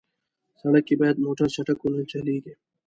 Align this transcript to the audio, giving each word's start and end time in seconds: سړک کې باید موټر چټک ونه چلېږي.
سړک 0.59 0.83
کې 0.87 0.95
باید 1.01 1.23
موټر 1.25 1.47
چټک 1.55 1.77
ونه 1.81 2.03
چلېږي. 2.11 2.53